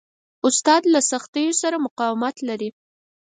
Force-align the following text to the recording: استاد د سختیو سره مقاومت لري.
استاد 0.47 0.81
د 0.93 0.95
سختیو 1.11 1.51
سره 1.61 1.77
مقاومت 1.85 2.35
لري. 2.49 2.69